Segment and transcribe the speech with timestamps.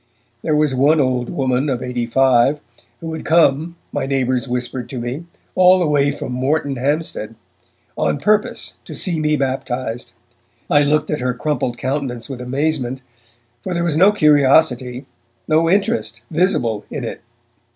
[0.41, 2.59] There was one old woman of eighty five
[3.01, 7.35] who had come, my neighbours whispered to me, all the way from Moreton Hampstead,
[7.95, 10.13] on purpose to see me baptized.
[10.71, 13.03] I looked at her crumpled countenance with amazement,
[13.63, 15.05] for there was no curiosity,
[15.47, 17.21] no interest visible in it.